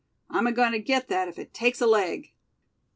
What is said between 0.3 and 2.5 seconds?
I'm agoin' to get that, if it takes a leg."